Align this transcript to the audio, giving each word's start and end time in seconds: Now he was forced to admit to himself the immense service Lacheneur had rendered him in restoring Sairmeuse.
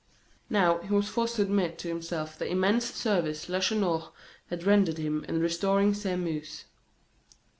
Now 0.49 0.79
he 0.79 0.91
was 0.91 1.07
forced 1.09 1.35
to 1.35 1.43
admit 1.43 1.77
to 1.77 1.87
himself 1.87 2.35
the 2.35 2.47
immense 2.49 2.85
service 2.91 3.47
Lacheneur 3.47 4.09
had 4.47 4.63
rendered 4.63 4.97
him 4.97 5.23
in 5.25 5.39
restoring 5.41 5.93
Sairmeuse. 5.93 6.65